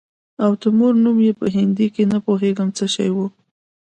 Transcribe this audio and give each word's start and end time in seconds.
او 0.43 0.51
د 0.61 0.63
مور 0.77 0.93
نوم 1.03 1.17
يې 1.25 1.33
په 1.39 1.45
هندي 1.55 1.87
کښې 1.93 2.03
نه 2.13 2.17
پوهېږم 2.25 2.69
څه 2.77 2.85
شى 2.93 3.07
و. 3.15 3.17